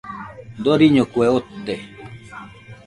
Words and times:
Doriño 0.63 1.03
kue 1.11 1.27
ote. 1.37 1.75